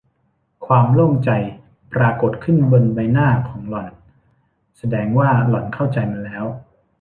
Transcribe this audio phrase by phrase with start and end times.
[0.65, 1.29] ความโล่งใจ
[1.93, 3.91] ปรากฏขึ้นบนใบหน้าของหล่อน
[4.77, 6.45] แสดงว่าหล่อนเข้าใจมันแล้ว